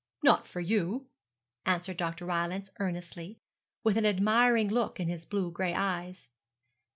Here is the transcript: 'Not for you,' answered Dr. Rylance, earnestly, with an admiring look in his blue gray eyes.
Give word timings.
'Not 0.23 0.47
for 0.47 0.61
you,' 0.61 1.05
answered 1.63 1.97
Dr. 1.97 2.25
Rylance, 2.25 2.71
earnestly, 2.79 3.37
with 3.83 3.97
an 3.97 4.05
admiring 4.07 4.67
look 4.67 4.99
in 4.99 5.09
his 5.09 5.25
blue 5.27 5.51
gray 5.51 5.75
eyes. 5.75 6.27